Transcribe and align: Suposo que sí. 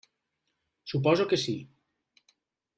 Suposo 0.93 1.29
que 1.33 1.41
sí. 1.45 1.55